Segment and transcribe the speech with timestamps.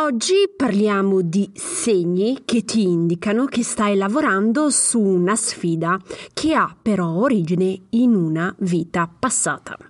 [0.00, 6.00] Oggi parliamo di segni che ti indicano che stai lavorando su una sfida
[6.32, 9.89] che ha però origine in una vita passata.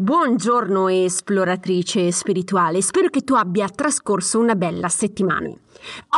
[0.00, 5.50] Buongiorno esploratrice spirituale, spero che tu abbia trascorso una bella settimana.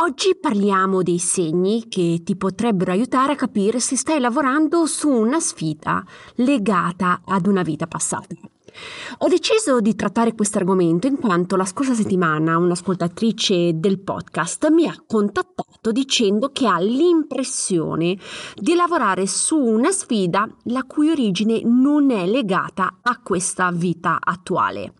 [0.03, 5.41] Oggi parliamo dei segni che ti potrebbero aiutare a capire se stai lavorando su una
[5.41, 6.01] sfida
[6.35, 8.33] legata ad una vita passata.
[9.17, 14.87] Ho deciso di trattare questo argomento in quanto la scorsa settimana un'ascoltatrice del podcast mi
[14.87, 18.17] ha contattato dicendo che ha l'impressione
[18.55, 24.93] di lavorare su una sfida la cui origine non è legata a questa vita attuale.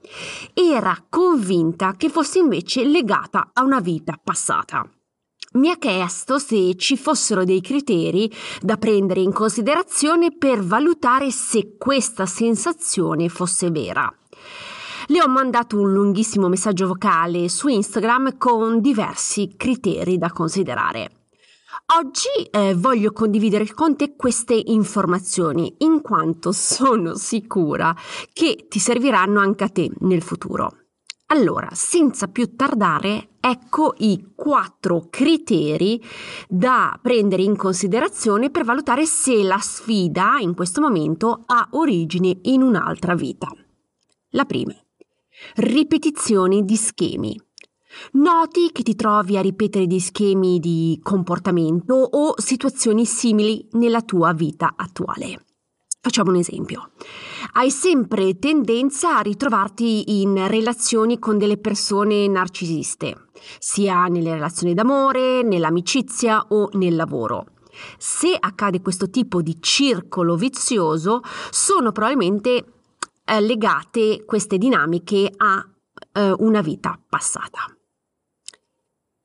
[0.53, 4.87] Era convinta che fosse invece legata a una vita passata
[5.53, 11.75] mi ha chiesto se ci fossero dei criteri da prendere in considerazione per valutare se
[11.77, 14.11] questa sensazione fosse vera.
[15.07, 21.25] Le ho mandato un lunghissimo messaggio vocale su Instagram con diversi criteri da considerare.
[21.97, 27.93] Oggi eh, voglio condividere con te queste informazioni in quanto sono sicura
[28.31, 30.77] che ti serviranno anche a te nel futuro.
[31.27, 36.01] Allora, senza più tardare, ecco i quattro criteri
[36.47, 42.61] da prendere in considerazione per valutare se la sfida in questo momento ha origine in
[42.61, 43.47] un'altra vita.
[44.35, 44.73] La prima,
[45.55, 47.39] ripetizioni di schemi.
[48.13, 54.33] Noti che ti trovi a ripetere di schemi di comportamento o situazioni simili nella tua
[54.33, 55.45] vita attuale.
[56.01, 56.91] Facciamo un esempio.
[57.53, 65.43] Hai sempre tendenza a ritrovarti in relazioni con delle persone narcisiste, sia nelle relazioni d'amore,
[65.43, 67.45] nell'amicizia o nel lavoro.
[67.97, 72.65] Se accade questo tipo di circolo vizioso, sono probabilmente
[73.25, 75.65] eh, legate queste dinamiche a
[76.13, 77.59] eh, una vita passata.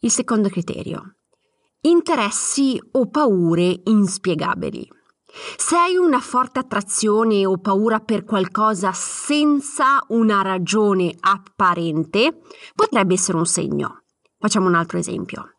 [0.01, 1.17] Il secondo criterio.
[1.81, 4.89] Interessi o paure inspiegabili.
[5.57, 12.41] Se hai una forte attrazione o paura per qualcosa senza una ragione apparente,
[12.75, 14.05] potrebbe essere un segno.
[14.39, 15.59] Facciamo un altro esempio.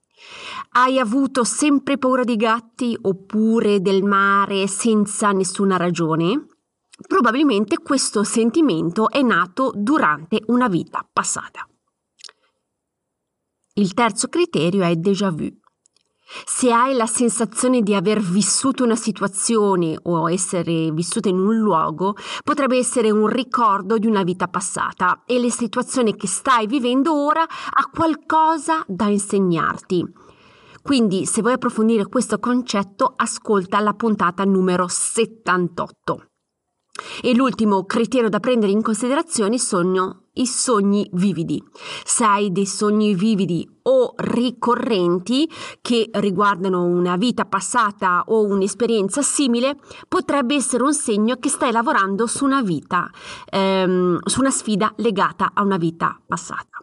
[0.71, 6.47] Hai avuto sempre paura di gatti oppure del mare senza nessuna ragione?
[7.07, 11.67] Probabilmente questo sentimento è nato durante una vita passata.
[13.75, 15.47] Il terzo criterio è déjà vu.
[16.45, 22.15] Se hai la sensazione di aver vissuto una situazione o essere vissuta in un luogo,
[22.43, 27.41] potrebbe essere un ricordo di una vita passata e la situazione che stai vivendo ora
[27.41, 30.05] ha qualcosa da insegnarti.
[30.81, 36.28] Quindi, se vuoi approfondire questo concetto, ascolta la puntata numero 78.
[37.21, 41.61] E l'ultimo criterio da prendere in considerazione sono i sogni vividi.
[42.03, 45.49] Se hai dei sogni vividi o ricorrenti
[45.81, 49.77] che riguardano una vita passata o un'esperienza simile,
[50.07, 53.09] potrebbe essere un segno che stai lavorando su una vita,
[53.49, 56.79] ehm, su una sfida legata a una vita passata.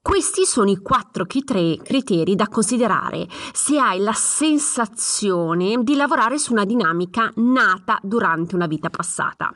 [0.00, 6.64] Questi sono i quattro criteri da considerare se hai la sensazione di lavorare su una
[6.64, 9.52] dinamica nata durante una vita passata.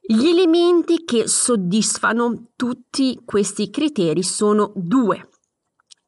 [0.00, 5.28] Gli elementi che soddisfano tutti questi criteri sono due.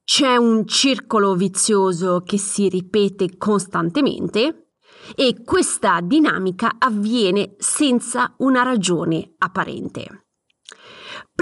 [0.03, 4.73] C'è un circolo vizioso che si ripete costantemente
[5.15, 10.27] e questa dinamica avviene senza una ragione apparente.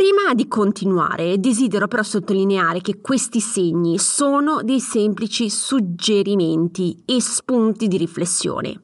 [0.00, 7.86] Prima di continuare, desidero però sottolineare che questi segni sono dei semplici suggerimenti e spunti
[7.86, 8.80] di riflessione.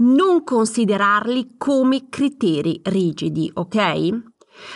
[0.00, 4.24] Non considerarli come criteri rigidi, ok?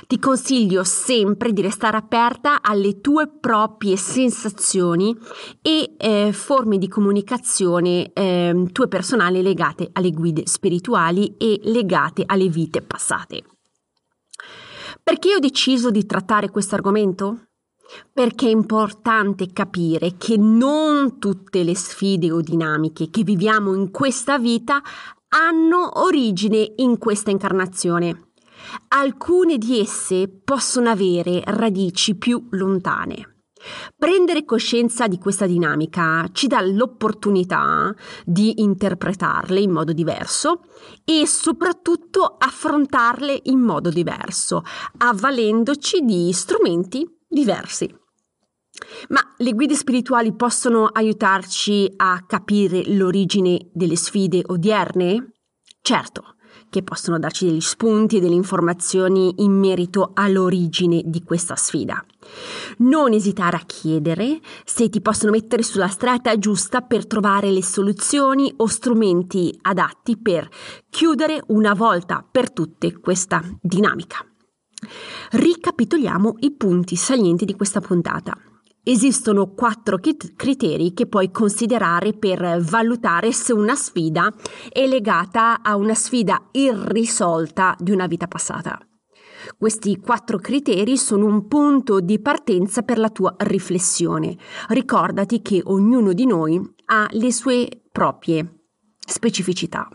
[0.06, 5.14] Ti consiglio sempre di restare aperta alle tue proprie sensazioni
[5.60, 12.48] e eh, forme di comunicazione eh, tue personali legate alle guide spirituali e legate alle
[12.48, 13.55] vite passate.
[15.08, 17.50] Perché ho deciso di trattare questo argomento?
[18.12, 24.36] Perché è importante capire che non tutte le sfide o dinamiche che viviamo in questa
[24.36, 24.82] vita
[25.28, 28.32] hanno origine in questa incarnazione.
[28.88, 33.35] Alcune di esse possono avere radici più lontane.
[33.96, 40.62] Prendere coscienza di questa dinamica ci dà l'opportunità di interpretarle in modo diverso
[41.04, 44.62] e soprattutto affrontarle in modo diverso,
[44.98, 47.92] avvalendoci di strumenti diversi.
[49.08, 55.32] Ma le guide spirituali possono aiutarci a capire l'origine delle sfide odierne?
[55.80, 56.36] Certo,
[56.68, 62.04] che possono darci degli spunti e delle informazioni in merito all'origine di questa sfida.
[62.78, 68.52] Non esitare a chiedere se ti possono mettere sulla strada giusta per trovare le soluzioni
[68.56, 70.49] o strumenti adatti per
[70.90, 74.19] chiudere una volta per tutte questa dinamica.
[75.31, 78.37] Ricapitoliamo i punti salienti di questa puntata.
[78.82, 79.99] Esistono quattro
[80.37, 84.32] criteri che puoi considerare per valutare se una sfida
[84.70, 88.78] è legata a una sfida irrisolta di una vita passata.
[89.56, 94.37] Questi quattro criteri sono un punto di partenza per la tua riflessione.
[94.69, 98.64] Ricordati che ognuno di noi ha le sue proprie
[98.98, 99.88] specificità.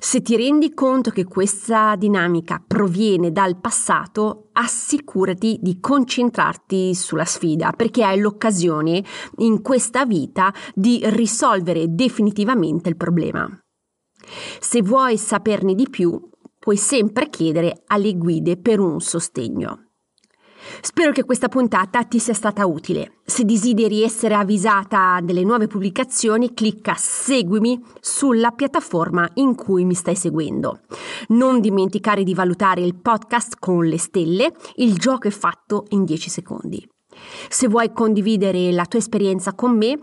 [0.00, 7.72] Se ti rendi conto che questa dinamica proviene dal passato, assicurati di concentrarti sulla sfida
[7.72, 9.02] perché hai l'occasione
[9.38, 13.48] in questa vita di risolvere definitivamente il problema.
[14.60, 16.20] Se vuoi saperne di più,
[16.68, 19.86] puoi sempre chiedere alle guide per un sostegno.
[20.82, 23.20] Spero che questa puntata ti sia stata utile.
[23.24, 30.14] Se desideri essere avvisata delle nuove pubblicazioni, clicca Seguimi sulla piattaforma in cui mi stai
[30.14, 30.80] seguendo.
[31.28, 36.28] Non dimenticare di valutare il podcast con le stelle, il gioco è fatto in 10
[36.28, 36.86] secondi.
[37.48, 39.98] Se vuoi condividere la tua esperienza con me,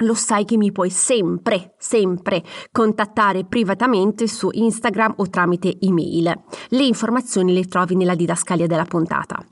[0.00, 6.32] lo sai che mi puoi sempre, sempre contattare privatamente su Instagram o tramite email.
[6.68, 9.44] Le informazioni le trovi nella didascalia della puntata.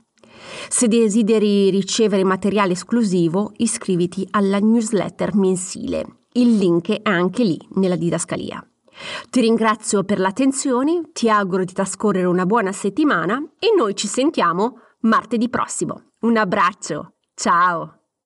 [0.69, 6.19] Se desideri ricevere materiale esclusivo, iscriviti alla newsletter mensile.
[6.33, 8.63] Il link è anche lì nella didascalia.
[9.29, 14.79] Ti ringrazio per l'attenzione, ti auguro di trascorrere una buona settimana e noi ci sentiamo
[15.01, 16.11] martedì prossimo.
[16.21, 17.98] Un abbraccio, ciao!